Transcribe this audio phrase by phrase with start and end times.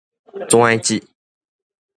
[0.49, 0.99] 跩折